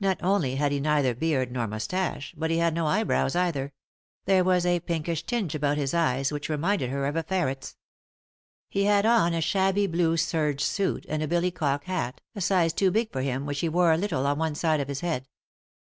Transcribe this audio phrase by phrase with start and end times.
[0.00, 3.72] Not only had he neither beard nor moustache, but he had no eyebrows either;
[4.26, 7.74] there was a pinkish tinge about his eyes which reminded her of a ferret's.
[8.68, 12.74] He had on a shabby blue serge suit, and a billy cock hat, a size
[12.74, 15.26] too big for him, which he wore a little on one side of his head.